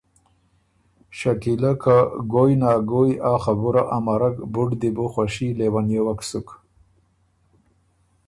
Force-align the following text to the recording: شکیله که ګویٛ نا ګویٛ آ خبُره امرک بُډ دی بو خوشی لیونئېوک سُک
شکیله 1.17 1.71
که 1.83 1.97
ګویٛ 2.31 2.55
نا 2.61 2.71
ګویٛ 2.89 3.15
آ 3.31 3.33
خبُره 3.43 3.83
امرک 3.97 4.35
بُډ 4.53 4.69
دی 4.79 4.89
بو 4.95 5.05
خوشی 5.13 5.47
لیونئېوک 5.57 6.19
سُک 6.29 6.47